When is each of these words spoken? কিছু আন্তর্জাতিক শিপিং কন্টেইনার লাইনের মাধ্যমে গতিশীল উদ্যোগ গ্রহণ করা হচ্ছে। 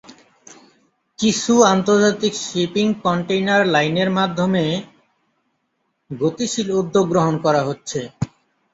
কিছু 1.19 1.53
আন্তর্জাতিক 1.73 2.33
শিপিং 2.43 2.87
কন্টেইনার 3.03 3.61
লাইনের 3.65 4.09
মাধ্যমে 4.11 4.63
গতিশীল 6.11 6.67
উদ্যোগ 6.79 7.05
গ্রহণ 7.11 7.35
করা 7.45 7.61
হচ্ছে। 7.63 7.99